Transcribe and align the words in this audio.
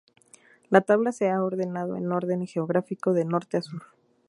La 0.71 0.81
tabla 0.81 1.11
se 1.11 1.29
ha 1.29 1.43
ordenado 1.43 1.95
en 1.95 2.11
orden 2.11 2.47
geográfico, 2.47 3.13
de 3.13 3.23
norte 3.23 3.57
a 3.57 3.61
sur. 3.61 3.83